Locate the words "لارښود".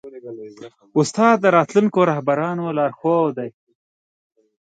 2.77-3.33